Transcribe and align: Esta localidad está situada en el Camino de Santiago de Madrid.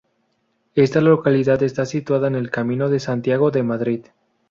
Esta 0.73 0.99
localidad 0.99 1.61
está 1.61 1.85
situada 1.85 2.27
en 2.27 2.33
el 2.33 2.49
Camino 2.49 2.89
de 2.89 2.99
Santiago 2.99 3.51
de 3.51 3.61
Madrid. 3.61 4.05